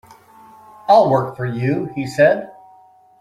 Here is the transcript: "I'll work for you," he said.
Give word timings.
"I'll 0.87 1.11
work 1.11 1.37
for 1.37 1.45
you," 1.45 1.85
he 1.93 2.07
said. 2.07 2.49